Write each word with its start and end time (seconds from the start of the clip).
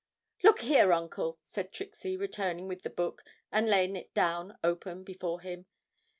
'Look 0.41 0.61
here, 0.61 0.93
Uncle,' 0.93 1.37
said 1.45 1.71
Trixie, 1.71 2.17
returning 2.17 2.67
with 2.67 2.81
the 2.81 2.89
book 2.89 3.23
and 3.51 3.69
laying 3.69 3.95
it 3.95 4.15
down 4.15 4.57
open 4.63 5.03
before 5.03 5.41
him. 5.41 5.67